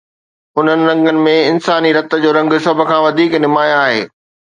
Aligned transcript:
انهن 0.59 0.85
رنگن 0.91 1.19
۾ 1.27 1.35
انساني 1.51 1.91
رت 1.99 2.11
جو 2.25 2.29
رنگ 2.39 2.59
سڀ 2.67 2.77
کان 2.89 3.01
وڌيڪ 3.05 3.33
نمايان 3.45 3.81
آهي. 3.89 4.01